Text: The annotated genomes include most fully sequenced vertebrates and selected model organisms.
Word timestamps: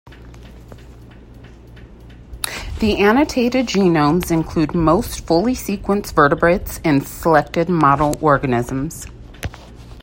The 2.79 2.97
annotated 2.97 3.67
genomes 3.67 4.31
include 4.31 4.73
most 4.73 5.27
fully 5.27 5.53
sequenced 5.53 6.13
vertebrates 6.15 6.79
and 6.83 7.05
selected 7.07 7.69
model 7.69 8.17
organisms. 8.19 9.05